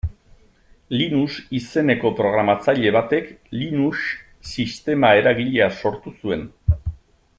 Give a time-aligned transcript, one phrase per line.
[0.99, 4.01] Linus izeneko programatzaile batek Linux
[4.55, 6.49] sistema eragilea sortu zuen.